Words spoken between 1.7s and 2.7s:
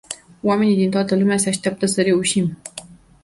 să reușim.